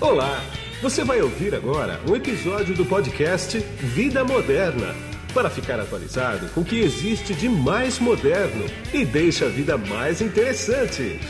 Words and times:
Olá! 0.00 0.40
Você 0.80 1.04
vai 1.04 1.20
ouvir 1.20 1.54
agora 1.54 2.00
um 2.08 2.16
episódio 2.16 2.74
do 2.74 2.86
podcast 2.86 3.58
Vida 3.58 4.24
Moderna 4.24 4.94
para 5.34 5.50
ficar 5.50 5.78
atualizado 5.78 6.48
com 6.54 6.62
o 6.62 6.64
que 6.64 6.80
existe 6.80 7.34
de 7.34 7.50
mais 7.50 7.98
moderno 7.98 8.64
e 8.94 9.04
deixa 9.04 9.44
a 9.44 9.48
vida 9.50 9.76
mais 9.76 10.22
interessante. 10.22 11.20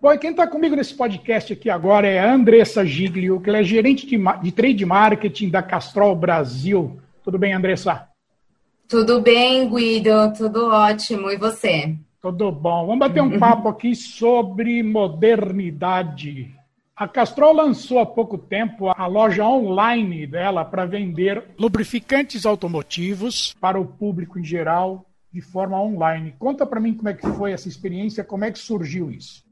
Bom, 0.00 0.12
e 0.12 0.18
quem 0.18 0.30
está 0.30 0.46
comigo 0.46 0.76
nesse 0.76 0.94
podcast 0.94 1.54
aqui 1.54 1.68
agora 1.68 2.06
é 2.06 2.20
a 2.20 2.32
Andressa 2.32 2.86
Giglio, 2.86 3.40
que 3.40 3.48
ela 3.48 3.58
é 3.58 3.64
gerente 3.64 4.06
de, 4.06 4.16
de 4.16 4.52
trade 4.52 4.86
marketing 4.86 5.48
da 5.48 5.60
Castrol 5.60 6.14
Brasil. 6.14 7.00
Tudo 7.24 7.36
bem, 7.36 7.52
Andressa? 7.52 8.06
Tudo 8.86 9.20
bem, 9.20 9.68
Guido, 9.68 10.32
tudo 10.38 10.68
ótimo. 10.68 11.32
E 11.32 11.36
você? 11.36 12.05
Tudo 12.26 12.50
bom. 12.50 12.86
Vamos 12.86 12.98
bater 12.98 13.22
um 13.22 13.38
papo 13.38 13.68
aqui 13.68 13.94
sobre 13.94 14.82
modernidade. 14.82 16.52
A 16.96 17.06
Castrol 17.06 17.54
lançou 17.54 18.00
há 18.00 18.04
pouco 18.04 18.36
tempo 18.36 18.88
a 18.88 19.06
loja 19.06 19.46
online 19.46 20.26
dela 20.26 20.64
para 20.64 20.84
vender 20.86 21.54
lubrificantes 21.56 22.44
automotivos 22.44 23.54
para 23.60 23.78
o 23.78 23.86
público 23.86 24.40
em 24.40 24.44
geral 24.44 25.06
de 25.32 25.40
forma 25.40 25.80
online. 25.80 26.34
Conta 26.36 26.66
para 26.66 26.80
mim 26.80 26.94
como 26.94 27.08
é 27.08 27.14
que 27.14 27.28
foi 27.28 27.52
essa 27.52 27.68
experiência, 27.68 28.24
como 28.24 28.44
é 28.44 28.50
que 28.50 28.58
surgiu 28.58 29.08
isso. 29.08 29.44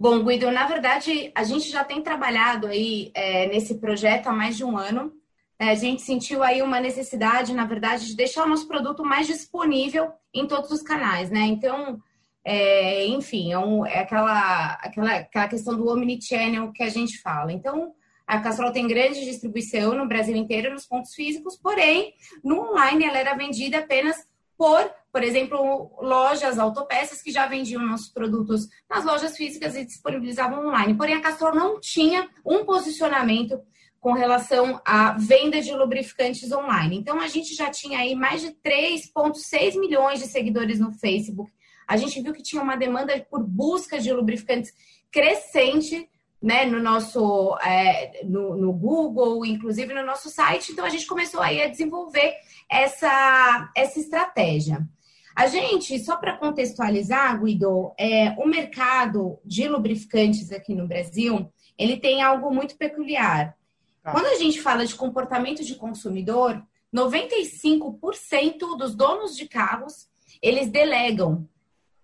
Bom, 0.00 0.24
Guido, 0.24 0.50
na 0.50 0.66
verdade, 0.66 1.30
a 1.34 1.44
gente 1.44 1.70
já 1.70 1.84
tem 1.84 2.00
trabalhado 2.00 2.68
aí 2.68 3.12
é, 3.14 3.48
nesse 3.48 3.74
projeto 3.74 4.28
há 4.28 4.32
mais 4.32 4.56
de 4.56 4.64
um 4.64 4.78
ano. 4.78 5.12
É, 5.58 5.68
a 5.68 5.74
gente 5.74 6.00
sentiu 6.00 6.42
aí 6.42 6.62
uma 6.62 6.80
necessidade, 6.80 7.52
na 7.52 7.66
verdade, 7.66 8.06
de 8.06 8.16
deixar 8.16 8.46
o 8.46 8.48
nosso 8.48 8.66
produto 8.66 9.04
mais 9.04 9.26
disponível 9.26 10.10
em 10.32 10.46
todos 10.46 10.70
os 10.70 10.80
canais, 10.80 11.30
né? 11.30 11.40
Então, 11.40 12.00
é, 12.44 13.06
enfim, 13.06 13.52
é, 13.52 13.58
um, 13.58 13.86
é, 13.86 14.00
aquela, 14.00 14.72
aquela, 14.74 15.14
aquela 15.16 15.48
questão 15.48 15.76
do 15.76 15.88
omnichannel 15.88 16.72
que 16.72 16.82
a 16.82 16.88
gente 16.88 17.20
fala. 17.20 17.52
Então, 17.52 17.94
a 18.26 18.38
Castrol 18.40 18.72
tem 18.72 18.86
grande 18.86 19.24
distribuição 19.24 19.94
no 19.94 20.06
Brasil 20.06 20.36
inteiro 20.36 20.72
nos 20.72 20.86
pontos 20.86 21.14
físicos, 21.14 21.56
porém, 21.56 22.14
no 22.42 22.70
online 22.70 23.04
ela 23.04 23.18
era 23.18 23.34
vendida 23.34 23.78
apenas 23.78 24.16
por, 24.56 24.88
por 25.12 25.22
exemplo, 25.22 25.90
lojas, 26.00 26.58
autopeças 26.58 27.20
que 27.20 27.32
já 27.32 27.46
vendiam 27.46 27.84
nossos 27.84 28.08
produtos 28.08 28.68
nas 28.88 29.04
lojas 29.04 29.36
físicas 29.36 29.74
e 29.74 29.84
disponibilizavam 29.84 30.68
online. 30.68 30.94
Porém, 30.94 31.16
a 31.16 31.20
Castrol 31.20 31.54
não 31.54 31.80
tinha 31.80 32.28
um 32.44 32.64
posicionamento 32.64 33.60
com 34.04 34.12
relação 34.12 34.82
à 34.84 35.12
venda 35.12 35.62
de 35.62 35.72
lubrificantes 35.72 36.52
online. 36.52 36.94
Então, 36.94 37.18
a 37.18 37.26
gente 37.26 37.54
já 37.54 37.70
tinha 37.70 38.00
aí 38.00 38.14
mais 38.14 38.42
de 38.42 38.48
3,6 38.48 39.80
milhões 39.80 40.18
de 40.18 40.26
seguidores 40.26 40.78
no 40.78 40.92
Facebook. 40.92 41.50
A 41.88 41.96
gente 41.96 42.20
viu 42.20 42.34
que 42.34 42.42
tinha 42.42 42.62
uma 42.62 42.76
demanda 42.76 43.18
por 43.30 43.42
busca 43.42 43.98
de 43.98 44.12
lubrificantes 44.12 44.74
crescente 45.10 46.06
né, 46.42 46.66
no 46.66 46.82
nosso 46.82 47.56
é, 47.64 48.22
no, 48.26 48.54
no, 48.54 48.74
Google, 48.74 49.46
inclusive 49.46 49.94
no 49.94 50.04
nosso 50.04 50.28
site. 50.28 50.72
Então 50.72 50.84
a 50.84 50.90
gente 50.90 51.06
começou 51.06 51.40
aí 51.40 51.62
a 51.62 51.68
desenvolver 51.68 52.34
essa, 52.68 53.72
essa 53.74 53.98
estratégia. 53.98 54.86
A 55.34 55.46
gente, 55.46 55.98
só 55.98 56.18
para 56.18 56.36
contextualizar, 56.36 57.42
Guido, 57.42 57.94
é, 57.98 58.32
o 58.32 58.46
mercado 58.46 59.38
de 59.42 59.66
lubrificantes 59.66 60.52
aqui 60.52 60.74
no 60.74 60.86
Brasil, 60.86 61.50
ele 61.78 61.96
tem 61.96 62.20
algo 62.20 62.54
muito 62.54 62.76
peculiar. 62.76 63.56
Tá. 64.04 64.12
Quando 64.12 64.26
a 64.26 64.36
gente 64.36 64.60
fala 64.60 64.84
de 64.84 64.94
comportamento 64.94 65.64
de 65.64 65.74
consumidor, 65.76 66.62
95% 66.94 68.76
dos 68.76 68.94
donos 68.94 69.34
de 69.34 69.48
carros, 69.48 70.06
eles 70.42 70.68
delegam 70.68 71.48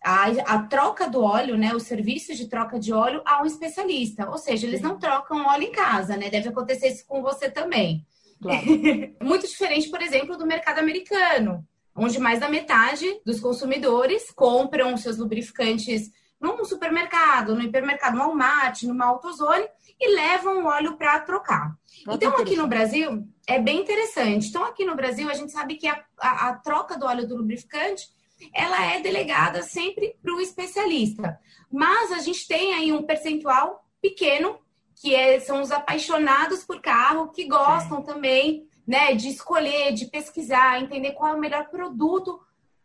a, 0.03 0.25
a, 0.47 0.63
troca 0.63 1.11
do 1.11 1.23
óleo, 1.23 1.59
né, 1.59 1.75
o 1.75 1.79
serviço 1.79 2.35
de 2.35 2.49
troca 2.49 2.81
de 2.81 2.91
óleo 2.91 3.21
a 3.27 3.43
um 3.43 3.47
especialista. 3.47 4.31
Ou 4.31 4.39
seja, 4.39 4.67
eles 4.67 4.81
não 4.81 4.99
trocam 4.99 5.47
óleo 5.47 5.65
em 5.65 5.73
casa, 5.73 6.17
né? 6.17 6.31
Deve 6.31 6.49
acontecer 6.49 6.89
isso 6.89 7.05
com 7.07 7.21
você 7.21 7.51
também. 7.51 8.07
Claro. 8.41 8.65
Muito 9.23 9.47
diferente, 9.47 9.91
por 9.91 10.01
exemplo, 10.01 10.39
do 10.39 10.47
mercado 10.47 10.79
americano, 10.79 11.63
onde 11.95 12.19
mais 12.19 12.41
da 12.41 12.49
metade 12.49 13.05
dos 13.27 13.41
consumidores 13.41 14.31
compram 14.31 14.97
seus 14.97 15.19
lubrificantes 15.19 16.11
num 16.41 16.65
supermercado, 16.65 17.55
no 17.55 17.63
hipermercado 17.63 18.19
Walmart, 18.19 18.83
numa 18.85 19.07
AutoZone 19.07 19.69
e 20.01 20.15
levam 20.15 20.63
o 20.63 20.67
óleo 20.67 20.97
para 20.97 21.21
trocar. 21.21 21.77
então, 22.11 22.37
aqui 22.39 22.57
no 22.57 22.67
Brasil, 22.67 23.27
é 23.47 23.59
bem 23.59 23.81
interessante. 23.81 24.49
Então, 24.49 24.65
aqui 24.65 24.85
no 24.85 24.97
Brasil, 24.97 25.29
a 25.29 25.35
gente 25.35 25.53
sabe 25.53 25.75
que 25.75 25.87
a, 25.87 26.03
a, 26.19 26.49
a 26.49 26.55
troca 26.55 26.97
do 26.97 27.05
óleo 27.05 27.29
do 27.29 27.37
lubrificante 27.37 28.09
ela 28.55 28.85
é 28.87 29.01
delegada 29.01 29.63
sempre 29.63 30.17
para 30.23 30.35
o 30.35 30.41
especialista. 30.41 31.39
Mas 31.71 32.13
a 32.13 32.19
gente 32.19 32.49
tem 32.49 32.75
aí 32.75 32.93
um 32.93 33.03
percentual 33.03 33.85
pequeno, 34.01 34.59
que 34.97 35.15
é, 35.15 35.39
são 35.41 35.61
os 35.61 35.71
apaixonados 35.71 36.65
por 36.65 36.81
carro, 36.81 37.29
que 37.29 37.47
gostam 37.47 37.99
é. 37.99 38.03
também 38.03 38.69
né, 38.87 39.15
de 39.15 39.29
escolher, 39.29 39.93
de 39.93 40.07
pesquisar, 40.07 40.81
entender 40.81 41.13
qual 41.13 41.35
é 41.35 41.37
o 41.37 41.41
melhor 41.41 41.69
produto 41.69 42.41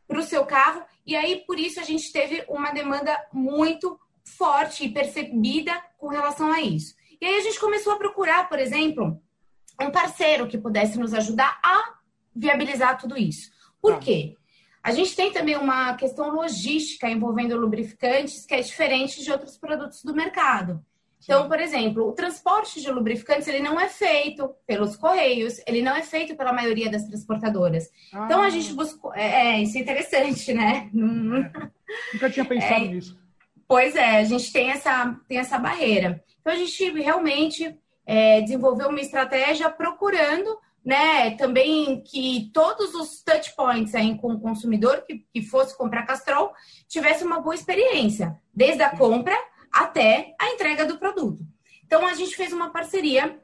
para 0.07 0.19
o 0.19 0.23
seu 0.23 0.45
carro. 0.45 0.83
E 1.05 1.16
aí, 1.16 1.43
por 1.45 1.59
isso, 1.59 1.79
a 1.79 1.83
gente 1.83 2.11
teve 2.11 2.43
uma 2.49 2.71
demanda 2.71 3.16
muito 3.31 3.99
forte 4.23 4.85
e 4.85 4.91
percebida 4.91 5.73
com 5.97 6.07
relação 6.07 6.51
a 6.51 6.61
isso. 6.61 6.95
E 7.21 7.25
aí 7.25 7.38
a 7.38 7.41
gente 7.41 7.59
começou 7.59 7.93
a 7.93 7.97
procurar, 7.97 8.49
por 8.49 8.59
exemplo, 8.59 9.21
um 9.79 9.91
parceiro 9.91 10.47
que 10.47 10.57
pudesse 10.57 10.97
nos 10.97 11.13
ajudar 11.13 11.59
a 11.63 11.95
viabilizar 12.35 12.97
tudo 12.97 13.17
isso. 13.17 13.51
Por 13.81 13.94
ah. 13.94 13.99
quê? 13.99 14.35
A 14.83 14.91
gente 14.91 15.15
tem 15.15 15.31
também 15.31 15.55
uma 15.55 15.95
questão 15.95 16.29
logística 16.35 17.09
envolvendo 17.09 17.57
lubrificantes 17.57 18.45
que 18.45 18.53
é 18.53 18.61
diferente 18.61 19.23
de 19.23 19.31
outros 19.31 19.57
produtos 19.57 20.03
do 20.03 20.13
mercado. 20.13 20.83
Então, 21.25 21.47
por 21.47 21.59
exemplo, 21.59 22.08
o 22.08 22.13
transporte 22.13 22.80
de 22.80 22.91
lubrificantes 22.91 23.47
ele 23.47 23.59
não 23.59 23.80
é 23.80 23.90
feito 23.90 24.56
pelos 24.66 24.96
correios, 24.96 25.59
ele 25.66 25.81
não 25.81 25.96
é 25.96 26.03
feito 26.03 26.36
pela 26.36 26.53
maioria 26.53 26.90
das 26.90 27.03
transportadoras. 27.06 27.90
Ah. 28.13 28.25
Então 28.25 28.41
a 28.41 28.50
gente 28.50 28.72
buscou, 28.74 29.13
é, 29.13 29.56
é, 29.58 29.62
isso 29.63 29.78
é 29.78 29.81
interessante, 29.81 30.53
né? 30.53 30.88
É. 30.88 30.97
Nunca 30.97 32.30
tinha 32.30 32.46
pensado 32.46 32.86
é, 32.86 32.88
nisso. 32.88 33.19
Pois 33.68 33.96
é, 33.96 34.18
a 34.18 34.24
gente 34.24 34.53
tem 34.53 34.69
essa 34.69 35.19
tem 35.28 35.40
essa 35.40 35.58
barreira. 35.58 36.24
Então 36.40 36.53
a 36.53 36.58
gente 36.58 36.91
realmente 36.91 37.75
é, 38.06 38.42
desenvolveu 38.42 38.90
uma 38.90 39.02
estratégia 39.02 39.68
procurando 39.69 40.59
né, 40.86 41.31
também 41.31 42.02
que 42.02 42.52
todos 42.53 42.94
os 42.94 43.24
touch 43.24 43.56
points 43.56 43.96
aí 43.96 44.16
com 44.19 44.34
o 44.34 44.40
consumidor 44.40 45.02
que, 45.02 45.25
que 45.34 45.42
fosse 45.42 45.75
comprar 45.75 46.06
Castrol 46.06 46.53
tivesse 46.88 47.24
uma 47.24 47.42
boa 47.42 47.56
experiência, 47.56 48.40
desde 48.53 48.84
a 48.84 48.96
compra 48.96 49.36
até 49.75 50.34
a 50.40 50.52
entrega 50.52 50.86
do 50.86 50.97
produto. 50.97 51.46
Então 51.86 52.08
a 52.08 52.13
gente 52.13 52.36
fez 52.36 52.53
uma 52.53 52.69
parceria 52.69 53.38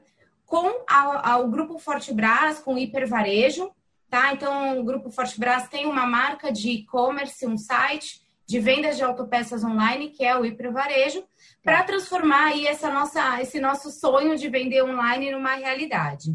com 0.46 0.82
a, 0.88 1.32
a, 1.32 1.38
o 1.38 1.48
Grupo 1.48 1.78
Forte 1.78 2.12
Brás, 2.12 2.58
com 2.58 2.74
o 2.74 2.78
Hipervarejo, 2.78 3.70
tá? 4.08 4.32
Então 4.32 4.80
o 4.80 4.84
Grupo 4.84 5.10
Forte 5.10 5.38
Brás 5.38 5.68
tem 5.68 5.84
uma 5.84 6.06
marca 6.06 6.50
de 6.50 6.70
e-commerce, 6.70 7.46
um 7.46 7.58
site 7.58 8.22
de 8.46 8.58
vendas 8.58 8.96
de 8.96 9.04
autopeças 9.04 9.62
online, 9.62 10.08
que 10.08 10.24
é 10.24 10.36
o 10.36 10.44
Hipervarejo, 10.44 11.22
para 11.62 11.78
tá. 11.78 11.84
transformar 11.84 12.46
aí 12.46 12.66
essa 12.66 12.90
nossa, 12.90 13.40
esse 13.40 13.60
nosso 13.60 13.90
sonho 13.90 14.36
de 14.36 14.48
vender 14.48 14.82
online 14.82 15.30
numa 15.30 15.54
realidade. 15.54 16.34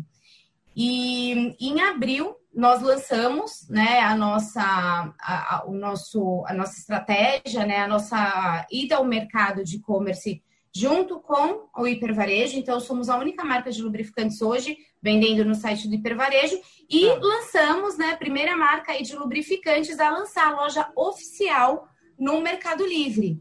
E 0.75 1.55
em 1.59 1.81
abril 1.81 2.35
nós 2.57 2.81
lançamos 2.81 3.69
né, 3.69 3.99
a 3.99 4.15
nossa 4.15 4.63
a, 4.63 5.57
a, 5.57 5.65
o 5.67 5.73
nosso 5.73 6.43
a 6.47 6.55
nossa 6.55 6.79
estratégia, 6.79 7.67
né, 7.67 7.81
a 7.81 7.87
nossa 7.87 8.65
ida 8.71 8.95
ao 8.95 9.05
mercado 9.05 9.63
de 9.63 9.75
e-commerce 9.75 10.41
junto 10.75 11.19
com 11.19 11.69
o 11.77 11.87
hipervarejo. 11.87 12.57
Então 12.57 12.79
somos 12.79 13.09
a 13.09 13.17
única 13.17 13.45
marca 13.45 13.71
de 13.71 13.79
lubrificantes 13.79 14.41
hoje 14.41 14.75
vendendo 14.99 15.45
no 15.45 15.53
site 15.53 15.87
do 15.87 15.93
hipervarejo 15.93 16.59
e 16.89 17.07
ah. 17.07 17.19
lançamos, 17.21 17.95
né, 17.95 18.13
a 18.13 18.17
primeira 18.17 18.57
marca 18.57 18.91
de 19.03 19.15
lubrificantes 19.15 19.99
a 19.99 20.09
lançar 20.09 20.47
a 20.47 20.55
loja 20.63 20.91
oficial 20.95 21.87
no 22.17 22.41
Mercado 22.41 22.83
Livre. 22.87 23.39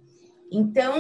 Então, 0.53 0.95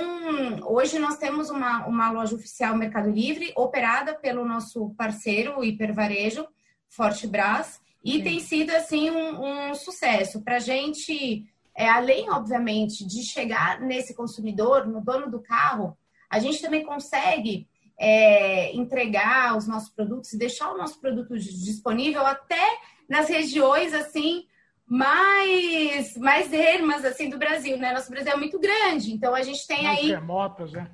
hoje 0.64 0.98
nós 0.98 1.18
temos 1.18 1.50
uma, 1.50 1.86
uma 1.86 2.10
loja 2.10 2.34
oficial 2.34 2.74
Mercado 2.74 3.10
Livre, 3.10 3.52
operada 3.54 4.14
pelo 4.14 4.42
nosso 4.42 4.94
parceiro, 4.96 5.58
o 5.58 5.64
Hipervarejo, 5.64 6.46
Forte 6.88 7.26
Brás, 7.26 7.78
e 8.06 8.18
Sim. 8.18 8.22
tem 8.22 8.38
sido, 8.38 8.70
assim, 8.70 9.10
um, 9.10 9.70
um 9.70 9.74
sucesso. 9.74 10.40
Para 10.42 10.56
a 10.56 10.60
gente, 10.60 11.44
é, 11.76 11.88
além, 11.88 12.30
obviamente, 12.30 13.04
de 13.04 13.24
chegar 13.24 13.80
nesse 13.80 14.14
consumidor, 14.14 14.86
no 14.86 15.00
dono 15.00 15.28
do 15.28 15.42
carro, 15.42 15.98
a 16.30 16.38
gente 16.38 16.62
também 16.62 16.84
consegue 16.84 17.66
é, 17.98 18.72
entregar 18.76 19.56
os 19.56 19.66
nossos 19.66 19.90
produtos 19.90 20.32
e 20.32 20.38
deixar 20.38 20.72
o 20.72 20.78
nosso 20.78 21.00
produto 21.00 21.36
disponível 21.36 22.24
até 22.24 22.78
nas 23.08 23.28
regiões, 23.28 23.92
assim, 23.92 24.46
mais, 24.86 26.16
mais 26.16 26.52
ermas 26.52 27.04
assim 27.04 27.28
do 27.28 27.36
Brasil, 27.36 27.76
né? 27.76 27.92
Nosso 27.92 28.08
Brasil 28.08 28.32
é 28.32 28.36
muito 28.36 28.56
grande, 28.60 29.12
então 29.12 29.34
a 29.34 29.42
gente 29.42 29.66
tem 29.66 29.82
mais 29.82 29.98
aí 29.98 30.10
remotas, 30.10 30.70
né? 30.70 30.88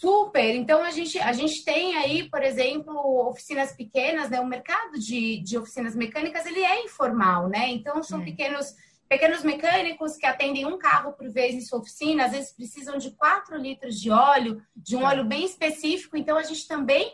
Super. 0.00 0.54
Então 0.54 0.82
a 0.82 0.90
gente 0.90 1.18
a 1.18 1.30
gente 1.30 1.62
tem 1.62 1.94
aí, 1.94 2.26
por 2.30 2.42
exemplo, 2.42 3.28
oficinas 3.28 3.72
pequenas, 3.72 4.30
né? 4.30 4.40
O 4.40 4.46
mercado 4.46 4.98
de, 4.98 5.42
de 5.42 5.58
oficinas 5.58 5.94
mecânicas 5.94 6.46
ele 6.46 6.60
é 6.60 6.82
informal, 6.82 7.50
né? 7.50 7.68
Então 7.68 8.02
são 8.02 8.20
Sim. 8.20 8.24
pequenos 8.24 8.74
pequenos 9.06 9.42
mecânicos 9.42 10.16
que 10.16 10.24
atendem 10.24 10.64
um 10.64 10.78
carro 10.78 11.12
por 11.12 11.28
vez 11.28 11.54
em 11.54 11.60
sua 11.60 11.80
oficina, 11.80 12.24
às 12.24 12.32
vezes 12.32 12.52
precisam 12.52 12.96
de 12.96 13.10
4 13.10 13.58
litros 13.58 14.00
de 14.00 14.08
óleo, 14.10 14.62
de 14.74 14.96
um 14.96 15.02
óleo 15.02 15.24
bem 15.24 15.44
específico. 15.44 16.16
Então, 16.16 16.38
a 16.38 16.44
gente 16.44 16.66
também, 16.68 17.12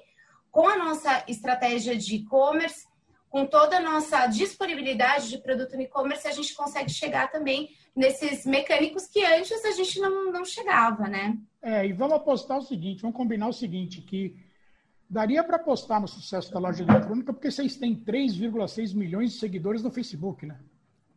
com 0.51 0.69
a 0.69 0.77
nossa 0.77 1.25
estratégia 1.27 1.97
de 1.97 2.17
e-commerce, 2.17 2.87
com 3.31 3.47
toda 3.47 3.79
a 3.79 3.81
nossa 3.81 4.27
disponibilidade 4.27 5.31
de 5.31 5.39
produto 5.39 5.75
no 5.75 5.83
e-commerce, 5.83 6.29
a 6.29 6.33
gente 6.33 6.55
consegue 6.55 6.91
chegar 6.91 7.31
também 7.31 7.71
nesses 7.95 8.45
mecânicos 8.45 9.07
que 9.07 9.25
antes 9.25 9.65
a 9.65 9.71
gente 9.73 9.99
não, 9.99 10.31
não 10.31 10.45
chegava, 10.45 11.09
né? 11.09 11.35
É, 11.67 11.85
e 11.85 11.93
vamos 11.93 12.15
apostar 12.15 12.59
o 12.59 12.63
seguinte, 12.63 13.03
vamos 13.03 13.17
combinar 13.17 13.49
o 13.49 13.53
seguinte, 13.53 14.01
que 14.01 14.37
daria 15.11 15.43
para 15.43 15.57
apostar 15.57 16.01
no 16.01 16.07
sucesso 16.07 16.53
da 16.53 16.61
loja 16.61 16.85
eletrônica 16.85 17.33
porque 17.33 17.51
vocês 17.51 17.75
têm 17.75 17.93
3,6 17.93 18.95
milhões 18.95 19.33
de 19.33 19.41
seguidores 19.41 19.83
no 19.83 19.91
Facebook, 19.91 20.47
né? 20.47 20.61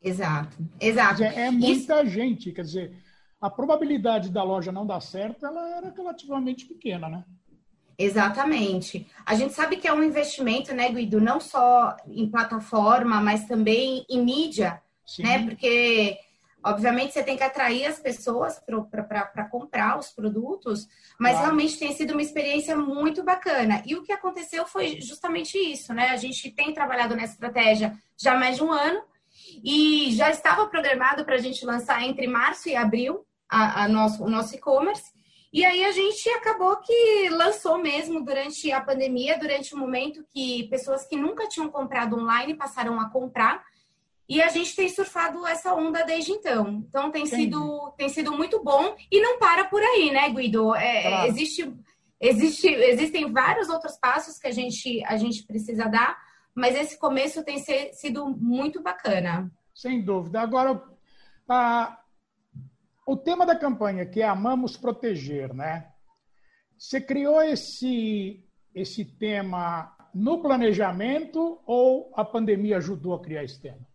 Exato, 0.01 0.57
exato. 0.81 1.21
Dizer, 1.21 1.37
é 1.37 1.51
muita 1.51 2.01
Isso... 2.01 2.09
gente, 2.09 2.51
quer 2.51 2.63
dizer, 2.63 2.95
a 3.39 3.47
probabilidade 3.47 4.31
da 4.31 4.41
loja 4.41 4.71
não 4.71 4.87
dar 4.87 5.01
certo, 5.01 5.45
ela 5.45 5.77
era 5.77 5.93
relativamente 5.95 6.65
pequena, 6.65 7.07
né? 7.07 7.23
Exatamente. 7.95 9.05
A 9.23 9.35
gente 9.35 9.53
sabe 9.53 9.77
que 9.77 9.87
é 9.87 9.93
um 9.93 10.03
investimento, 10.03 10.73
né, 10.73 10.91
Guido, 10.91 11.21
não 11.21 11.39
só 11.39 11.95
em 12.07 12.27
plataforma, 12.27 13.21
mas 13.21 13.45
também 13.45 14.03
em 14.09 14.25
mídia, 14.25 14.81
Sim. 15.05 15.21
né? 15.21 15.45
Porque, 15.45 16.17
obviamente, 16.63 17.13
você 17.13 17.23
tem 17.23 17.37
que 17.37 17.43
atrair 17.43 17.85
as 17.85 17.99
pessoas 17.99 18.59
para 18.59 19.45
comprar 19.45 19.97
os 19.97 20.09
produtos, 20.09 20.87
mas 21.19 21.33
claro. 21.33 21.47
realmente 21.47 21.77
tem 21.77 21.93
sido 21.93 22.11
uma 22.11 22.21
experiência 22.21 22.75
muito 22.75 23.23
bacana. 23.23 23.81
E 23.85 23.95
o 23.95 24.03
que 24.03 24.11
aconteceu 24.11 24.65
foi 24.65 24.99
justamente 25.01 25.57
isso, 25.57 25.93
né? 25.93 26.09
A 26.09 26.17
gente 26.17 26.51
tem 26.51 26.73
trabalhado 26.73 27.15
nessa 27.15 27.33
estratégia 27.33 27.97
já 28.17 28.33
há 28.33 28.39
mais 28.39 28.57
de 28.57 28.63
um 28.63 28.71
ano 28.71 29.01
e 29.63 30.11
já 30.11 30.29
estava 30.29 30.67
programado 30.67 31.23
para 31.23 31.35
a 31.35 31.39
gente 31.39 31.65
lançar 31.65 32.03
entre 32.03 32.27
março 32.27 32.69
e 32.69 32.75
abril 32.75 33.25
a, 33.49 33.83
a 33.83 33.87
nosso, 33.87 34.23
o 34.23 34.29
nosso 34.29 34.55
e-commerce. 34.55 35.11
E 35.51 35.65
aí 35.65 35.83
a 35.83 35.91
gente 35.91 36.29
acabou 36.29 36.77
que 36.77 37.29
lançou 37.29 37.79
mesmo 37.79 38.23
durante 38.23 38.71
a 38.71 38.79
pandemia, 38.79 39.39
durante 39.39 39.73
o 39.73 39.77
um 39.77 39.79
momento 39.79 40.23
que 40.31 40.67
pessoas 40.69 41.07
que 41.07 41.17
nunca 41.17 41.47
tinham 41.47 41.69
comprado 41.69 42.15
online 42.15 42.53
passaram 42.53 42.99
a 42.99 43.09
comprar. 43.09 43.63
E 44.29 44.43
a 44.43 44.47
gente 44.49 44.75
tem 44.75 44.87
surfado 44.87 45.45
essa 45.47 45.73
onda 45.73 46.05
desde 46.05 46.31
então. 46.31 46.85
Então 46.87 47.09
tem 47.09 47.25
sido, 47.25 47.91
tem 47.97 48.07
sido 48.07 48.31
muito 48.31 48.63
bom 48.63 48.95
e 49.11 49.19
não 49.19 49.39
para 49.39 49.65
por 49.65 49.81
aí, 49.81 50.11
né, 50.11 50.29
Guido? 50.29 50.75
É, 50.75 51.01
claro. 51.01 51.27
existe, 51.29 51.75
existe, 52.21 52.67
existem 52.67 53.33
vários 53.33 53.69
outros 53.69 53.97
passos 53.97 54.37
que 54.37 54.45
a 54.45 54.51
gente, 54.51 55.03
a 55.05 55.17
gente 55.17 55.41
precisa 55.47 55.89
dar, 55.89 56.15
mas 56.53 56.75
esse 56.75 56.99
começo 56.99 57.43
tem 57.43 57.57
ser, 57.57 57.91
sido 57.93 58.29
muito 58.29 58.83
bacana. 58.83 59.51
Sem 59.73 59.99
dúvida. 59.99 60.41
Agora, 60.41 60.79
a, 61.47 61.99
o 63.07 63.17
tema 63.17 63.47
da 63.47 63.55
campanha, 63.55 64.05
que 64.05 64.21
é 64.21 64.27
Amamos 64.27 64.77
Proteger, 64.77 65.55
né? 65.55 65.91
Você 66.77 67.01
criou 67.01 67.41
esse, 67.41 68.45
esse 68.75 69.03
tema 69.03 69.91
no 70.13 70.39
planejamento 70.39 71.59
ou 71.65 72.11
a 72.15 72.23
pandemia 72.23 72.77
ajudou 72.77 73.15
a 73.15 73.21
criar 73.21 73.43
esse 73.43 73.59
tema? 73.59 73.88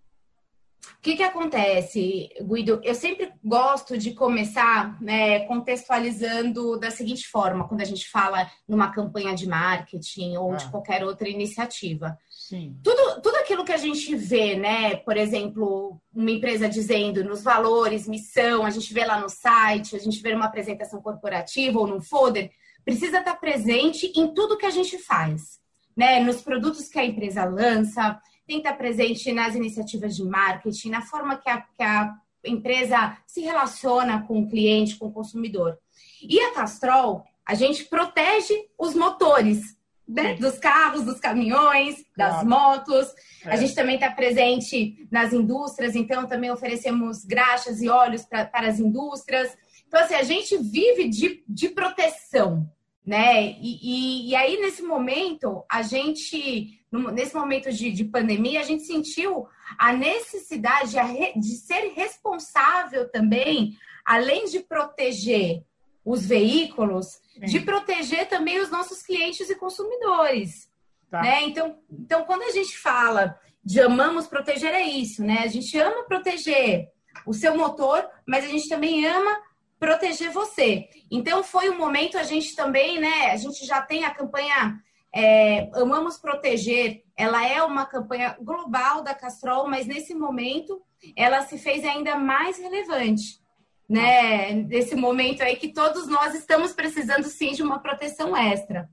O 0.99 1.03
que, 1.03 1.17
que 1.17 1.23
acontece, 1.23 2.31
Guido? 2.41 2.81
Eu 2.83 2.95
sempre 2.95 3.33
gosto 3.43 3.99
de 3.99 4.13
começar 4.13 5.01
né, 5.03 5.41
contextualizando 5.41 6.79
da 6.79 6.91
seguinte 6.91 7.29
forma, 7.29 7.69
quando 7.69 7.83
a 7.83 7.87
gente 7.87 8.09
fala 8.09 8.51
numa 8.67 8.91
campanha 8.91 9.35
de 9.35 9.49
marketing 9.49 10.37
ou 10.37 10.53
ah. 10.53 10.57
de 10.57 10.71
qualquer 10.71 11.05
outra 11.05 11.29
iniciativa. 11.29 12.19
Sim. 12.31 12.77
Tudo, 12.83 13.21
tudo 13.23 13.37
aquilo 13.37 13.65
que 13.65 13.73
a 13.73 13.77
gente 13.77 14.15
vê, 14.15 14.57
né? 14.57 14.97
Por 14.97 15.17
exemplo, 15.17 16.01
uma 16.15 16.31
empresa 16.31 16.69
dizendo 16.69 17.25
nos 17.25 17.43
valores, 17.43 18.09
missão, 18.09 18.65
a 18.65 18.71
gente 18.71 18.93
vê 18.93 19.05
lá 19.05 19.21
no 19.21 19.29
site, 19.29 19.97
a 19.97 19.99
gente 19.99 20.21
vê 20.21 20.33
numa 20.33 20.47
apresentação 20.47 21.01
corporativa 21.01 21.79
ou 21.79 21.87
num 21.87 22.01
folder, 22.01 22.51
precisa 22.85 23.19
estar 23.19 23.35
presente 23.37 24.13
em 24.15 24.33
tudo 24.35 24.59
que 24.59 24.67
a 24.67 24.71
gente 24.71 24.99
faz, 24.99 25.59
né? 25.97 26.21
Nos 26.21 26.43
produtos 26.43 26.89
que 26.89 26.99
a 26.99 27.05
empresa 27.05 27.45
lança, 27.45 28.21
tem 28.47 28.61
que 28.61 28.69
estar 28.69 28.77
presente 28.77 29.33
nas 29.33 29.55
iniciativas 29.55 30.15
de 30.17 30.25
marketing, 30.25 30.91
na 30.91 31.03
forma 31.03 31.37
que 31.37 31.49
a, 31.49 31.61
que 31.61 31.83
a 31.83 32.15
empresa 32.45 33.17
se 33.27 33.41
relaciona 33.41 34.23
com 34.27 34.41
o 34.41 34.49
cliente, 34.49 34.97
com 34.97 35.07
o 35.07 35.13
consumidor. 35.13 35.79
E 36.23 36.39
a 36.41 36.53
Castrol, 36.53 37.25
a 37.45 37.55
gente 37.55 37.85
protege 37.85 38.55
os 38.79 38.95
motores, 38.95 39.77
né? 40.07 40.35
dos 40.35 40.59
carros, 40.59 41.03
dos 41.03 41.19
caminhões, 41.19 42.05
das 42.17 42.43
claro. 42.43 42.49
motos. 42.49 43.15
É. 43.45 43.51
A 43.51 43.57
gente 43.57 43.75
também 43.75 43.95
está 43.95 44.11
presente 44.11 45.07
nas 45.11 45.33
indústrias, 45.33 45.97
então 45.97 46.27
também 46.27 46.51
oferecemos 46.51 47.25
graxas 47.25 47.81
e 47.81 47.89
óleos 47.89 48.25
pra, 48.25 48.45
para 48.45 48.69
as 48.69 48.79
indústrias. 48.79 49.57
Então, 49.87 50.01
assim, 50.01 50.15
a 50.15 50.23
gente 50.23 50.57
vive 50.59 51.09
de, 51.09 51.45
de 51.49 51.69
proteção, 51.69 52.69
né? 53.05 53.53
E, 53.61 53.79
e, 53.83 54.31
e 54.31 54.37
aí, 54.37 54.59
nesse 54.61 54.83
momento, 54.83 55.65
a 55.71 55.83
gente, 55.83 56.81
nesse 57.13 57.35
momento 57.35 57.71
de, 57.71 57.93
de 57.93 58.05
pandemia, 58.05 58.61
a 58.61 58.65
gente 58.65 58.85
sentiu 58.85 59.47
a 59.79 59.93
necessidade 59.93 60.93
de, 60.93 61.41
de 61.41 61.57
ser 61.57 61.93
responsável 61.95 63.11
também, 63.11 63.77
além 64.05 64.47
de 64.47 64.61
proteger 64.61 65.63
os 66.05 66.25
veículos, 66.25 67.21
de 67.39 67.61
proteger 67.61 68.29
também 68.29 68.61
os 68.61 68.71
nossos 68.71 69.03
clientes 69.03 69.49
e 69.49 69.57
consumidores. 69.57 70.71
Tá. 71.11 71.23
Né? 71.23 71.43
Então, 71.45 71.79
então, 71.91 72.25
quando 72.25 72.43
a 72.43 72.51
gente 72.51 72.77
fala 72.79 73.39
de 73.63 73.81
amamos 73.81 74.27
proteger, 74.27 74.75
é 74.75 74.83
isso, 74.83 75.25
né? 75.25 75.41
A 75.45 75.47
gente 75.47 75.79
ama 75.79 76.05
proteger 76.05 76.89
o 77.27 77.33
seu 77.33 77.57
motor, 77.57 78.07
mas 78.27 78.45
a 78.45 78.49
gente 78.49 78.69
também 78.69 79.07
ama 79.07 79.41
proteger 79.85 80.31
você. 80.31 80.89
Então, 81.11 81.43
foi 81.43 81.69
um 81.71 81.79
momento, 81.79 82.17
a 82.17 82.23
gente 82.23 82.55
também, 82.55 82.99
né? 82.99 83.31
A 83.31 83.37
gente 83.37 83.67
já 83.67 83.83
tem 83.83 84.05
a 84.05 84.15
campanha 84.15 84.79
é, 85.15 85.71
Amamos 85.75 86.17
Proteger, 86.17 87.03
ela 87.17 87.47
é 87.47 87.63
uma 87.63 87.87
campanha 87.87 88.37
global 88.41 89.03
da 89.03 89.15
Castrol, 89.15 89.69
mas 89.69 89.87
nesse 89.87 90.15
momento 90.15 90.83
ela 91.17 91.43
se 91.43 91.59
fez 91.59 91.85
ainda 91.85 92.17
mais 92.17 92.59
relevante 92.59 93.45
né? 93.89 94.53
Nesse 94.53 94.95
momento 94.95 95.43
aí 95.43 95.57
que 95.57 95.69
todos 95.69 96.09
nós 96.09 96.35
estamos 96.35 96.73
precisando 96.73 97.25
sim 97.25 97.53
de 97.53 97.63
uma 97.63 97.79
proteção 97.79 98.37
extra. 98.37 98.89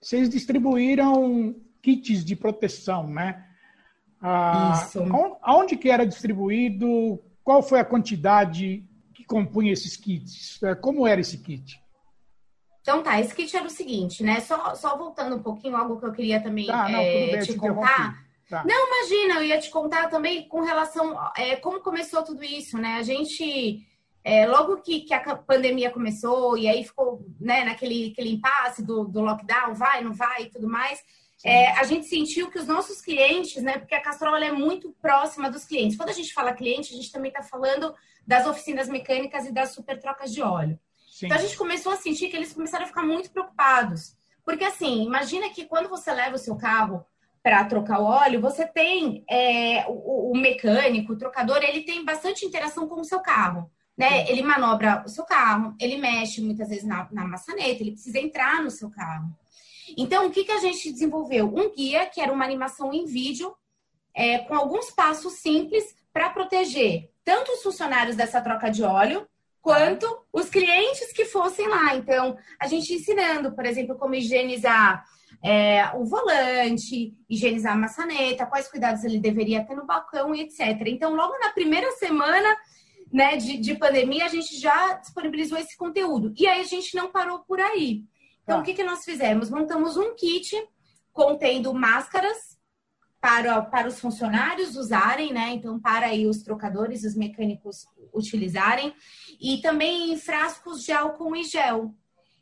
Vocês 0.00 0.28
distribuíram 0.28 1.54
kits 1.82 2.24
de 2.24 2.36
proteção, 2.36 3.08
né? 3.08 3.44
Ah, 4.20 4.82
Isso. 4.84 5.00
Aonde 5.42 5.76
que 5.76 5.90
era 5.90 6.06
distribuído? 6.06 7.22
Qual 7.44 7.62
foi 7.62 7.80
a 7.80 7.84
quantidade 7.84 8.84
compunha 9.28 9.72
esses 9.72 9.96
kits? 9.96 10.60
É, 10.62 10.74
como 10.74 11.06
era 11.06 11.20
esse 11.20 11.38
kit? 11.38 11.80
Então 12.80 13.02
tá, 13.02 13.20
esse 13.20 13.34
kit 13.34 13.54
era 13.54 13.66
o 13.66 13.70
seguinte, 13.70 14.24
né? 14.24 14.40
Só, 14.40 14.74
só 14.74 14.96
voltando 14.96 15.36
um 15.36 15.42
pouquinho, 15.42 15.76
algo 15.76 16.00
que 16.00 16.06
eu 16.06 16.12
queria 16.12 16.42
também 16.42 16.66
tá, 16.66 16.88
não, 16.88 16.98
é, 16.98 17.26
bem, 17.32 17.40
te 17.40 17.54
contar. 17.54 18.26
Tá. 18.48 18.64
Não, 18.64 18.86
imagina, 18.86 19.34
eu 19.34 19.44
ia 19.44 19.60
te 19.60 19.68
contar 19.68 20.08
também 20.08 20.48
com 20.48 20.62
relação 20.62 21.14
é, 21.36 21.54
como 21.56 21.80
começou 21.80 22.22
tudo 22.22 22.42
isso, 22.42 22.78
né? 22.78 22.94
A 22.94 23.02
gente 23.02 23.86
é, 24.24 24.46
logo 24.46 24.78
que, 24.78 25.00
que, 25.00 25.12
a 25.12 25.36
pandemia 25.36 25.90
começou 25.90 26.56
e 26.56 26.66
aí 26.66 26.82
ficou 26.82 27.26
né, 27.38 27.64
naquele 27.64 28.10
aquele 28.10 28.32
impasse 28.32 28.82
do, 28.82 29.04
do 29.04 29.20
lockdown, 29.20 29.74
vai, 29.74 30.02
não 30.02 30.14
vai 30.14 30.44
e 30.44 30.50
tudo 30.50 30.66
mais, 30.66 31.02
é, 31.44 31.70
a 31.72 31.84
gente 31.84 32.06
sentiu 32.06 32.50
que 32.50 32.58
os 32.58 32.66
nossos 32.66 33.00
clientes, 33.00 33.62
né, 33.62 33.78
porque 33.78 33.94
a 33.94 34.00
Castrol 34.00 34.36
é 34.36 34.50
muito 34.50 34.92
próxima 35.00 35.50
dos 35.50 35.64
clientes. 35.64 35.96
Quando 35.96 36.10
a 36.10 36.14
gente 36.14 36.32
fala 36.32 36.52
cliente, 36.52 36.92
a 36.92 36.96
gente 36.96 37.12
também 37.12 37.30
está 37.30 37.42
falando 37.42 37.94
das 38.26 38.46
oficinas 38.46 38.88
mecânicas 38.88 39.46
e 39.46 39.52
das 39.52 39.72
super 39.72 39.98
trocas 40.00 40.32
de 40.32 40.42
óleo. 40.42 40.78
Sim. 41.10 41.26
Então 41.26 41.38
a 41.38 41.40
gente 41.40 41.56
começou 41.56 41.92
a 41.92 41.96
sentir 41.96 42.28
que 42.28 42.36
eles 42.36 42.52
começaram 42.52 42.84
a 42.84 42.88
ficar 42.88 43.02
muito 43.02 43.30
preocupados. 43.30 44.16
Porque 44.44 44.64
assim, 44.64 45.04
imagina 45.04 45.48
que 45.50 45.64
quando 45.64 45.88
você 45.88 46.12
leva 46.12 46.36
o 46.36 46.38
seu 46.38 46.56
carro 46.56 47.04
para 47.42 47.64
trocar 47.64 48.00
o 48.00 48.04
óleo, 48.04 48.40
você 48.40 48.66
tem 48.66 49.24
é, 49.30 49.84
o, 49.86 50.32
o, 50.32 50.36
mecânico, 50.36 51.12
o 51.12 51.18
trocador, 51.18 51.62
ele 51.62 51.82
tem 51.82 52.04
bastante 52.04 52.44
interação 52.44 52.88
com 52.88 53.00
o 53.00 53.04
seu 53.04 53.20
carro 53.20 53.70
né? 53.98 54.30
Ele 54.30 54.42
manobra 54.42 55.02
o 55.04 55.08
seu 55.08 55.24
carro, 55.24 55.74
ele 55.80 55.96
mexe 55.96 56.40
muitas 56.40 56.68
vezes 56.68 56.84
na, 56.84 57.08
na 57.10 57.26
maçaneta, 57.26 57.82
ele 57.82 57.90
precisa 57.90 58.20
entrar 58.20 58.62
no 58.62 58.70
seu 58.70 58.88
carro. 58.88 59.36
Então, 59.96 60.26
o 60.26 60.30
que, 60.30 60.44
que 60.44 60.52
a 60.52 60.60
gente 60.60 60.92
desenvolveu? 60.92 61.46
Um 61.46 61.74
guia, 61.74 62.06
que 62.06 62.20
era 62.20 62.32
uma 62.32 62.44
animação 62.44 62.92
em 62.92 63.04
vídeo, 63.04 63.54
é, 64.14 64.38
com 64.38 64.54
alguns 64.54 64.90
passos 64.90 65.34
simples 65.34 65.94
para 66.12 66.30
proteger 66.30 67.10
tanto 67.24 67.52
os 67.52 67.62
funcionários 67.62 68.16
dessa 68.16 68.40
troca 68.40 68.70
de 68.70 68.82
óleo, 68.82 69.26
quanto 69.60 70.06
os 70.32 70.48
clientes 70.48 71.12
que 71.12 71.26
fossem 71.26 71.68
lá. 71.68 71.94
Então, 71.94 72.36
a 72.58 72.66
gente 72.66 72.94
ensinando, 72.94 73.52
por 73.52 73.66
exemplo, 73.66 73.96
como 73.96 74.14
higienizar 74.14 75.04
é, 75.44 75.90
o 75.94 76.04
volante, 76.04 77.14
higienizar 77.28 77.74
a 77.74 77.76
maçaneta, 77.76 78.46
quais 78.46 78.68
cuidados 78.68 79.04
ele 79.04 79.20
deveria 79.20 79.64
ter 79.64 79.74
no 79.74 79.86
balcão 79.86 80.34
etc. 80.34 80.60
Então, 80.86 81.14
logo 81.14 81.38
na 81.38 81.50
primeira 81.50 81.90
semana, 81.92 82.56
né, 83.12 83.36
de, 83.36 83.58
de 83.58 83.74
pandemia, 83.74 84.24
a 84.24 84.28
gente 84.28 84.58
já 84.58 84.94
disponibilizou 84.94 85.58
esse 85.58 85.76
conteúdo. 85.76 86.32
E 86.36 86.46
aí 86.46 86.60
a 86.60 86.64
gente 86.64 86.96
não 86.96 87.10
parou 87.10 87.40
por 87.40 87.60
aí. 87.60 88.04
Então, 88.48 88.56
tá. 88.56 88.62
o 88.62 88.64
que, 88.64 88.72
que 88.72 88.82
nós 88.82 89.04
fizemos? 89.04 89.50
Montamos 89.50 89.98
um 89.98 90.14
kit 90.14 90.56
contendo 91.12 91.74
máscaras, 91.74 92.56
para, 93.20 93.60
para 93.60 93.88
os 93.88 94.00
funcionários 94.00 94.74
usarem, 94.76 95.32
né? 95.32 95.50
Então, 95.50 95.78
para 95.78 96.06
aí 96.06 96.26
os 96.26 96.42
trocadores, 96.42 97.04
os 97.04 97.14
mecânicos 97.14 97.84
utilizarem, 98.14 98.94
e 99.40 99.60
também 99.60 100.16
frascos 100.16 100.82
de 100.82 100.92
álcool 100.92 101.36
e 101.36 101.44
gel. 101.44 101.94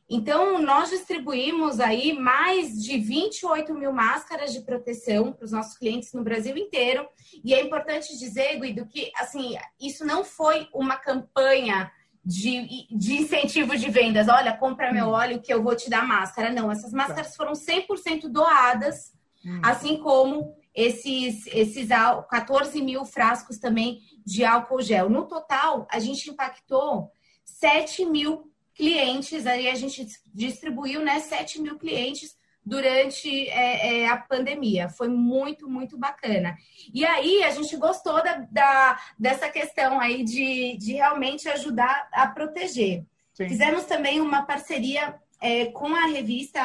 Então, 0.08 0.62
nós 0.62 0.90
distribuímos 0.90 1.80
aí 1.80 2.12
mais 2.12 2.80
de 2.80 2.98
28 2.98 3.74
mil 3.74 3.92
máscaras 3.92 4.52
de 4.52 4.60
proteção 4.60 5.32
para 5.32 5.44
os 5.44 5.50
nossos 5.50 5.76
clientes 5.76 6.12
no 6.12 6.22
Brasil 6.22 6.56
inteiro. 6.56 7.08
E 7.42 7.52
é 7.52 7.60
importante 7.60 8.16
dizer, 8.16 8.60
Guido, 8.60 8.86
que 8.86 9.10
assim, 9.16 9.56
isso 9.80 10.04
não 10.04 10.22
foi 10.22 10.68
uma 10.72 10.96
campanha 10.96 11.90
de, 12.26 12.88
de 12.90 13.14
incentivo 13.14 13.76
de 13.76 13.88
vendas. 13.88 14.26
Olha, 14.26 14.56
compra 14.56 14.92
meu 14.92 15.06
hum. 15.06 15.12
óleo 15.12 15.40
que 15.40 15.54
eu 15.54 15.62
vou 15.62 15.76
te 15.76 15.88
dar 15.88 16.04
máscara. 16.04 16.50
Não, 16.50 16.72
essas 16.72 16.90
tá. 16.90 16.96
máscaras 16.96 17.36
foram 17.36 17.52
100% 17.52 18.28
doadas, 18.28 19.12
hum. 19.44 19.60
assim 19.62 19.98
como 19.98 20.52
esses, 20.74 21.46
esses 21.46 21.88
14 21.88 22.82
mil 22.82 23.04
frascos 23.04 23.58
também 23.58 24.00
de 24.26 24.44
álcool 24.44 24.82
gel. 24.82 25.08
No 25.08 25.26
total, 25.26 25.86
a 25.88 26.00
gente 26.00 26.28
impactou 26.28 27.12
7 27.44 28.04
mil 28.04 28.52
clientes, 28.74 29.46
aí 29.46 29.68
a 29.68 29.74
gente 29.76 30.04
distribuiu 30.34 31.02
né, 31.02 31.20
7 31.20 31.62
mil 31.62 31.78
clientes 31.78 32.35
durante 32.66 33.48
é, 33.48 34.02
é, 34.02 34.08
a 34.08 34.16
pandemia. 34.16 34.88
Foi 34.88 35.08
muito, 35.08 35.70
muito 35.70 35.96
bacana. 35.96 36.58
E 36.92 37.06
aí 37.06 37.44
a 37.44 37.50
gente 37.50 37.76
gostou 37.76 38.20
da, 38.24 38.44
da 38.50 39.00
dessa 39.16 39.48
questão 39.48 40.00
aí 40.00 40.24
de, 40.24 40.76
de 40.76 40.94
realmente 40.94 41.48
ajudar 41.48 42.08
a 42.12 42.26
proteger. 42.26 43.04
Sim. 43.32 43.48
Fizemos 43.48 43.84
também 43.84 44.20
uma 44.20 44.42
parceria 44.42 45.14
é, 45.40 45.66
com 45.66 45.94
a 45.94 46.06
revista 46.06 46.60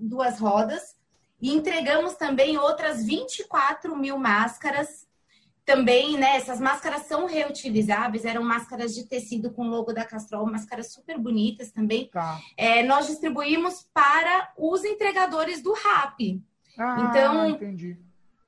Duas 0.00 0.38
Rodas, 0.38 0.96
e 1.42 1.52
entregamos 1.52 2.14
também 2.14 2.56
outras 2.56 3.04
24 3.04 3.96
mil 3.96 4.16
máscaras. 4.16 5.08
Também, 5.64 6.18
né? 6.18 6.36
Essas 6.36 6.60
máscaras 6.60 7.02
são 7.02 7.26
reutilizáveis, 7.26 8.24
eram 8.24 8.42
máscaras 8.42 8.94
de 8.94 9.06
tecido 9.06 9.52
com 9.52 9.68
logo 9.68 9.92
da 9.92 10.04
Castrol, 10.04 10.44
máscaras 10.46 10.92
super 10.92 11.18
bonitas 11.18 11.70
também. 11.70 12.08
Tá. 12.08 12.40
É, 12.56 12.82
nós 12.82 13.06
distribuímos 13.06 13.86
para 13.94 14.52
os 14.58 14.84
entregadores 14.84 15.62
do 15.62 15.72
RAP. 15.72 16.40
Ah, 16.78 17.08
então, 17.08 17.48
entendi. 17.50 17.96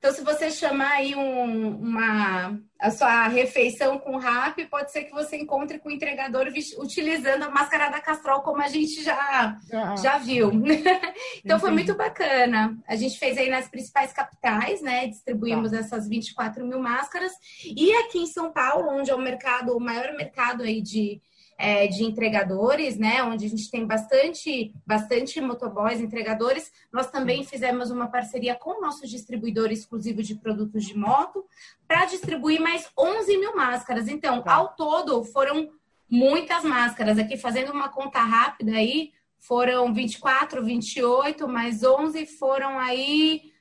Então, 0.05 0.15
se 0.15 0.23
você 0.23 0.51
chamar 0.51 0.97
aí 0.97 1.15
um, 1.15 1.79
uma, 1.79 2.61
a 2.79 2.91
sua 2.91 3.27
refeição 3.27 3.99
com 3.99 4.19
rap, 4.19 4.63
pode 4.67 4.93
ser 4.93 5.05
que 5.05 5.13
você 5.13 5.39
encontre 5.39 5.79
com 5.79 5.89
o 5.89 5.93
entregador 5.93 6.47
utilizando 6.77 7.45
a 7.45 7.49
máscara 7.49 7.89
da 7.89 8.03
Castrol, 8.03 8.43
como 8.43 8.61
a 8.61 8.69
gente 8.69 9.03
já, 9.03 9.57
uhum. 9.73 9.97
já 9.97 10.19
viu. 10.19 10.53
então, 11.43 11.59
foi 11.59 11.71
muito 11.71 11.95
bacana. 11.95 12.77
A 12.87 12.97
gente 12.97 13.19
fez 13.19 13.39
aí 13.39 13.49
nas 13.49 13.67
principais 13.67 14.13
capitais, 14.13 14.83
né? 14.83 15.07
Distribuímos 15.07 15.71
tá. 15.71 15.79
essas 15.79 16.07
24 16.07 16.67
mil 16.67 16.81
máscaras. 16.81 17.33
E 17.65 17.91
aqui 17.95 18.19
em 18.19 18.27
São 18.27 18.53
Paulo, 18.53 18.91
onde 18.91 19.11
é 19.11 19.15
o 19.15 19.19
mercado, 19.19 19.75
o 19.75 19.81
maior 19.81 20.13
mercado 20.15 20.65
aí 20.65 20.83
de 20.83 21.19
é, 21.57 21.87
de 21.87 22.05
entregadores, 22.05 22.97
né? 22.97 23.23
Onde 23.23 23.47
a 23.47 23.49
gente 23.49 23.71
tem 23.71 23.87
bastante, 23.87 24.75
bastante 24.87 25.41
motoboys, 25.41 26.01
entregadores. 26.01 26.73
Nós 26.93 27.11
também 27.11 27.45
fizemos 27.45 27.91
uma 27.91 28.09
parceria 28.09 28.55
com 28.55 28.79
o 28.79 28.81
nosso 28.81 29.07
distribuidor 29.07 29.71
exclusivo 29.71 30.23
de 30.23 30.35
produtos 30.35 30.85
de 30.85 30.97
moto 30.97 31.45
para 31.87 32.07
distribuir 32.07 32.61
mais 32.61 32.89
11 32.99 33.37
mil 33.39 33.57
máscaras. 33.57 34.09
Então, 34.09 34.43
tá. 34.43 34.55
ao 34.55 34.75
todo, 34.75 35.25
foram 35.25 35.71
muitas 36.09 36.65
máscaras. 36.65 37.19
Aqui, 37.19 37.37
fazendo 37.37 37.73
uma 37.73 37.89
conta 37.89 38.21
rápida 38.21 38.73
aí, 38.73 39.13
foram 39.39 39.93
24, 39.93 40.65
28, 40.65 41.47
mais 41.49 41.85
11 41.85 42.27
foram 42.27 42.79
aí 42.79 43.53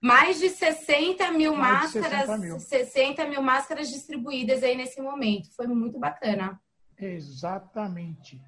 mais 0.00 0.38
de 0.38 0.48
60 0.50 1.32
mil 1.32 1.54
mais 1.56 1.94
máscaras, 1.94 2.26
60 2.26 2.38
mil. 2.38 2.60
60 2.60 3.26
mil 3.26 3.42
máscaras 3.42 3.88
distribuídas 3.88 4.62
aí 4.62 4.76
nesse 4.76 5.00
momento. 5.00 5.50
Foi 5.56 5.66
muito 5.66 5.98
bacana. 5.98 6.60
Exatamente. 6.98 8.40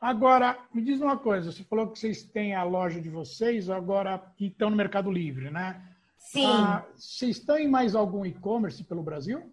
Agora, 0.00 0.56
me 0.72 0.80
diz 0.80 1.00
uma 1.00 1.18
coisa, 1.18 1.50
você 1.50 1.64
falou 1.64 1.88
que 1.88 1.98
vocês 1.98 2.22
têm 2.22 2.54
a 2.54 2.62
loja 2.62 3.00
de 3.00 3.08
vocês, 3.08 3.68
agora 3.68 4.22
estão 4.38 4.70
no 4.70 4.76
Mercado 4.76 5.10
Livre, 5.10 5.50
né? 5.50 5.82
Sim. 6.16 6.46
Ah, 6.46 6.84
vocês 6.94 7.38
estão 7.38 7.58
em 7.58 7.68
mais 7.68 7.94
algum 7.94 8.24
e-commerce 8.24 8.84
pelo 8.84 9.02
Brasil? 9.02 9.52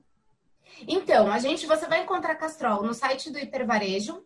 Então, 0.87 1.31
a 1.31 1.39
gente, 1.39 1.65
você 1.65 1.87
vai 1.87 2.03
encontrar 2.03 2.35
Castrol 2.35 2.83
no 2.83 2.93
site 2.93 3.31
do 3.31 3.39
Hipervarejo, 3.39 4.23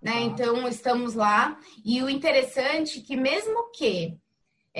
né? 0.00 0.12
Ah. 0.14 0.20
Então, 0.22 0.68
estamos 0.68 1.14
lá. 1.14 1.58
E 1.84 2.02
o 2.02 2.08
interessante 2.08 3.00
é 3.00 3.02
que 3.02 3.16
mesmo 3.16 3.70
que 3.72 4.16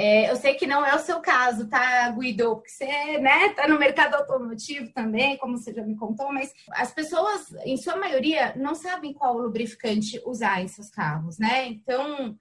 é, 0.01 0.31
eu 0.31 0.37
sei 0.37 0.55
que 0.55 0.65
não 0.65 0.87
é 0.87 0.95
o 0.95 1.01
seu 1.01 1.21
caso, 1.21 1.67
tá, 1.69 2.09
Guido? 2.13 2.55
Porque 2.55 2.71
você 2.71 3.19
né, 3.19 3.49
tá 3.49 3.67
no 3.67 3.81
mercado 3.81 4.15
automotivo 4.15 4.93
também, 4.93 5.37
como 5.37 5.59
você 5.59 5.75
já 5.75 5.83
me 5.83 5.97
contou, 5.97 6.33
mas 6.33 6.55
as 6.71 6.93
pessoas, 6.93 7.53
em 7.65 7.77
sua 7.77 7.97
maioria, 7.97 8.55
não 8.55 8.77
sabem 8.77 9.13
qual 9.13 9.37
lubrificante 9.37 10.23
usar 10.25 10.63
em 10.63 10.69
seus 10.69 10.89
carros, 10.89 11.37
né? 11.37 11.67
Então, 11.67 12.39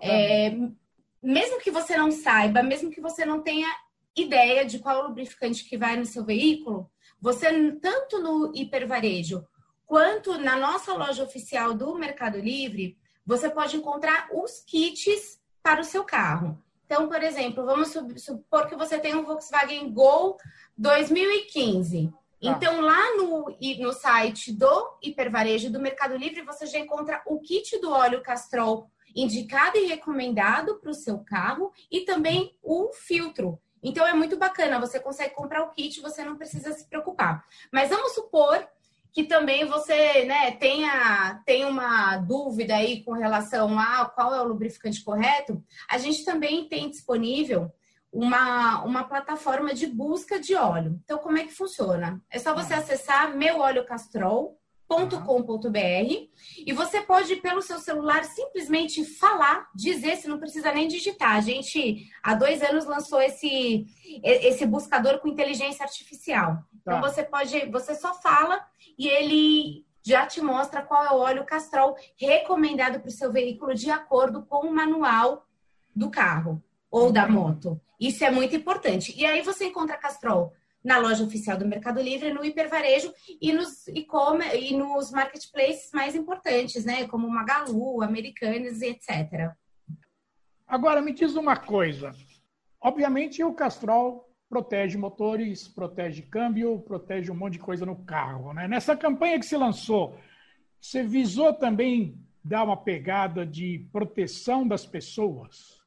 é, 0.00 0.56
mesmo 1.22 1.60
que 1.60 1.70
você 1.70 1.94
não 1.94 2.10
saiba, 2.10 2.62
mesmo 2.62 2.90
que 2.90 3.02
você 3.02 3.26
não 3.26 3.42
tenha 3.42 3.68
ideia 4.16 4.64
de 4.64 4.78
qual 4.78 5.06
lubrificante 5.06 5.68
que 5.68 5.76
vai 5.76 5.98
no 5.98 6.06
seu 6.06 6.24
veículo, 6.24 6.90
você, 7.20 7.70
tanto 7.82 8.18
no 8.18 8.50
hipervarejo 8.54 9.46
quanto 9.84 10.38
na 10.38 10.56
nossa 10.56 10.94
loja 10.94 11.22
oficial 11.22 11.74
do 11.74 11.94
Mercado 11.96 12.38
Livre, 12.38 12.96
você 13.26 13.50
pode 13.50 13.76
encontrar 13.76 14.26
os 14.32 14.60
kits 14.60 15.38
para 15.62 15.82
o 15.82 15.84
seu 15.84 16.02
carro. 16.02 16.64
Então, 16.84 17.08
por 17.08 17.22
exemplo, 17.22 17.64
vamos 17.64 17.92
supor 18.18 18.66
que 18.68 18.76
você 18.76 18.98
tem 18.98 19.14
um 19.14 19.24
Volkswagen 19.24 19.90
Gol 19.90 20.36
2015. 20.76 22.12
Ah. 22.12 22.18
Então, 22.40 22.80
lá 22.80 23.16
no, 23.16 23.46
no 23.78 23.92
site 23.92 24.52
do 24.52 24.98
Hipervarejo 25.02 25.70
do 25.70 25.80
Mercado 25.80 26.16
Livre, 26.16 26.42
você 26.42 26.66
já 26.66 26.78
encontra 26.78 27.22
o 27.26 27.40
kit 27.40 27.78
do 27.80 27.90
óleo 27.90 28.22
Castrol 28.22 28.90
indicado 29.16 29.78
e 29.78 29.86
recomendado 29.86 30.76
para 30.80 30.90
o 30.90 30.94
seu 30.94 31.18
carro 31.20 31.72
e 31.90 32.00
também 32.00 32.56
o 32.62 32.92
filtro. 32.92 33.58
Então, 33.82 34.06
é 34.06 34.12
muito 34.14 34.36
bacana, 34.36 34.80
você 34.80 34.98
consegue 34.98 35.34
comprar 35.34 35.62
o 35.62 35.70
kit, 35.70 36.00
você 36.00 36.24
não 36.24 36.36
precisa 36.36 36.72
se 36.72 36.86
preocupar. 36.88 37.44
Mas 37.72 37.90
vamos 37.90 38.12
supor 38.12 38.66
que 39.14 39.22
também 39.22 39.64
você 39.64 40.24
né, 40.24 40.50
tenha, 40.50 41.40
tenha 41.46 41.68
uma 41.68 42.16
dúvida 42.16 42.74
aí 42.74 43.04
com 43.04 43.12
relação 43.12 43.78
a 43.78 44.04
qual 44.06 44.34
é 44.34 44.40
o 44.40 44.48
lubrificante 44.48 45.04
correto, 45.04 45.62
a 45.88 45.96
gente 45.98 46.24
também 46.24 46.68
tem 46.68 46.90
disponível 46.90 47.72
uma, 48.12 48.82
uma 48.82 49.04
plataforma 49.04 49.72
de 49.72 49.86
busca 49.86 50.40
de 50.40 50.56
óleo. 50.56 51.00
Então, 51.04 51.18
como 51.18 51.38
é 51.38 51.44
que 51.44 51.54
funciona? 51.54 52.20
É 52.28 52.40
só 52.40 52.52
você 52.54 52.74
acessar 52.74 53.36
meuoliocastrol.com.br 54.88 56.28
e 56.66 56.72
você 56.72 57.00
pode, 57.00 57.36
pelo 57.36 57.62
seu 57.62 57.78
celular, 57.78 58.24
simplesmente 58.24 59.04
falar, 59.04 59.68
dizer, 59.74 60.16
se 60.16 60.28
não 60.28 60.38
precisa 60.38 60.72
nem 60.72 60.86
digitar. 60.88 61.36
A 61.36 61.40
gente, 61.40 62.08
há 62.22 62.34
dois 62.34 62.62
anos, 62.62 62.84
lançou 62.84 63.20
esse, 63.20 63.86
esse 64.22 64.66
buscador 64.66 65.18
com 65.18 65.28
inteligência 65.28 65.84
artificial. 65.84 66.62
Então, 66.80 67.00
tá. 67.00 67.08
você 67.08 67.22
pode, 67.22 67.66
você 67.66 67.94
só 67.94 68.14
fala 68.14 68.64
e 68.98 69.08
ele 69.08 69.84
já 70.02 70.26
te 70.26 70.40
mostra 70.40 70.82
qual 70.82 71.04
é 71.04 71.10
o 71.10 71.18
óleo 71.18 71.46
Castrol 71.46 71.96
recomendado 72.16 73.00
para 73.00 73.08
o 73.08 73.12
seu 73.12 73.32
veículo 73.32 73.74
de 73.74 73.90
acordo 73.90 74.42
com 74.42 74.66
o 74.66 74.74
manual 74.74 75.46
do 75.96 76.10
carro 76.10 76.62
ou 76.90 77.10
da 77.10 77.26
moto. 77.26 77.80
Isso 77.98 78.22
é 78.22 78.30
muito 78.30 78.54
importante. 78.54 79.14
E 79.16 79.24
aí 79.24 79.40
você 79.40 79.64
encontra 79.64 79.96
Castrol 79.96 80.52
na 80.84 80.98
loja 80.98 81.24
oficial 81.24 81.56
do 81.56 81.66
Mercado 81.66 82.00
Livre, 82.00 82.32
no 82.32 82.44
hipervarejo 82.44 83.12
e 83.40 83.52
nos 83.52 83.88
e-commerce 83.88 84.58
e 84.58 84.76
nos 84.76 85.10
marketplaces 85.10 85.90
mais 85.92 86.14
importantes, 86.14 86.84
né, 86.84 87.08
como 87.08 87.28
Magalu, 87.28 88.02
Americanas 88.02 88.82
e 88.82 88.88
etc. 88.88 89.52
Agora 90.66 91.00
me 91.00 91.12
diz 91.12 91.34
uma 91.36 91.56
coisa. 91.56 92.12
Obviamente 92.80 93.42
o 93.42 93.54
Castrol 93.54 94.30
protege 94.48 94.98
motores, 94.98 95.66
protege 95.66 96.22
câmbio, 96.22 96.78
protege 96.80 97.30
um 97.30 97.34
monte 97.34 97.54
de 97.54 97.58
coisa 97.60 97.86
no 97.86 97.96
carro. 98.04 98.52
Né? 98.52 98.68
Nessa 98.68 98.94
campanha 98.94 99.38
que 99.38 99.46
se 99.46 99.56
lançou, 99.56 100.18
você 100.80 101.02
visou 101.02 101.52
também 101.54 102.18
dar 102.44 102.62
uma 102.62 102.76
pegada 102.76 103.46
de 103.46 103.88
proteção 103.90 104.68
das 104.68 104.84
pessoas? 104.84 105.83